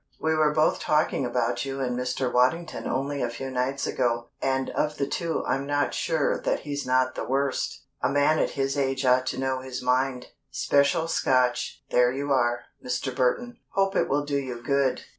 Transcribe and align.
We 0.19 0.33
were 0.33 0.51
both 0.51 0.79
talking 0.79 1.27
about 1.27 1.63
you 1.63 1.79
and 1.79 1.95
Mr. 1.95 2.33
Waddington 2.33 2.87
only 2.87 3.21
a 3.21 3.29
few 3.29 3.51
nights 3.51 3.85
ago, 3.85 4.29
and 4.41 4.71
of 4.71 4.97
the 4.97 5.05
two 5.05 5.45
I'm 5.45 5.67
not 5.67 5.93
sure 5.93 6.41
that 6.41 6.61
he's 6.61 6.87
not 6.87 7.13
the 7.13 7.23
worst. 7.23 7.85
A 8.01 8.09
man 8.09 8.39
at 8.39 8.49
his 8.57 8.75
age 8.79 9.05
ought 9.05 9.27
to 9.27 9.37
know 9.39 9.59
his 9.59 9.83
mind. 9.83 10.29
Special 10.49 11.07
Scotch 11.07 11.83
there 11.91 12.11
you 12.11 12.31
are, 12.33 12.61
Mr. 12.83 13.15
Burton. 13.15 13.59
Hope 13.73 13.95
it 13.95 14.09
will 14.09 14.25
do 14.25 14.37
you 14.37 14.63
good." 14.63 15.03